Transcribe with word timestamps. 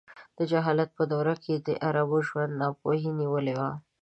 د 0.37 0.39
جهالت 0.51 0.89
په 0.97 1.03
دوره 1.11 1.33
کې 1.43 1.55
د 1.57 1.69
عربو 1.87 2.17
ژوند 2.27 2.51
ناپوهۍ 2.61 3.01
نیولی 3.19 3.53
و. 3.59 3.61